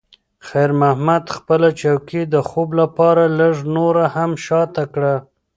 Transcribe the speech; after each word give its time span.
خیر 0.47 0.71
محمد 0.81 1.23
خپله 1.35 1.69
چوکۍ 1.79 2.21
د 2.33 2.35
خوب 2.49 2.69
لپاره 2.81 3.23
لږ 3.39 3.55
نوره 3.75 4.05
هم 4.15 4.31
شاته 4.45 4.83
کړه. 4.93 5.15